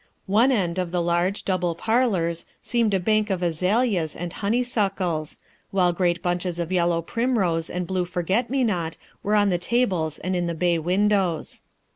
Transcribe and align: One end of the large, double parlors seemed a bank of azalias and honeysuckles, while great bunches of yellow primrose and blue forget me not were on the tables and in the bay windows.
One 0.25 0.51
end 0.51 0.79
of 0.79 0.89
the 0.89 0.99
large, 0.99 1.45
double 1.45 1.75
parlors 1.75 2.47
seemed 2.59 2.95
a 2.95 2.99
bank 2.99 3.29
of 3.29 3.43
azalias 3.43 4.15
and 4.15 4.33
honeysuckles, 4.33 5.37
while 5.69 5.93
great 5.93 6.23
bunches 6.23 6.57
of 6.57 6.71
yellow 6.71 7.03
primrose 7.03 7.69
and 7.69 7.85
blue 7.85 8.05
forget 8.05 8.49
me 8.49 8.63
not 8.63 8.97
were 9.21 9.35
on 9.35 9.51
the 9.51 9.59
tables 9.59 10.17
and 10.17 10.35
in 10.35 10.47
the 10.47 10.55
bay 10.55 10.79
windows. 10.79 11.61